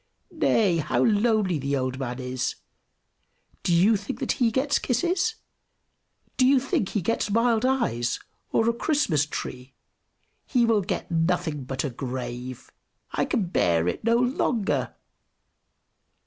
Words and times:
Nay, 0.31 0.77
how 0.77 1.03
lonely 1.03 1.59
the 1.59 1.77
old 1.77 1.99
man 1.99 2.17
is 2.17 2.55
do 3.61 3.71
you 3.71 3.95
think 3.95 4.17
that 4.19 4.31
he 4.31 4.49
gets 4.49 4.79
kisses? 4.79 5.35
Do 6.37 6.47
you 6.47 6.59
think 6.59 6.89
he 6.89 7.03
gets 7.03 7.29
mild 7.29 7.67
eyes, 7.67 8.19
or 8.51 8.67
a 8.67 8.73
Christmas 8.73 9.27
tree? 9.27 9.75
He 10.47 10.65
will 10.65 10.81
get 10.81 11.11
nothing 11.11 11.65
but 11.65 11.83
a 11.83 11.91
grave! 11.91 12.71
I 13.11 13.25
can 13.25 13.43
bear 13.49 13.87
it 13.87 14.03
no 14.03 14.15
longer!" 14.15 14.95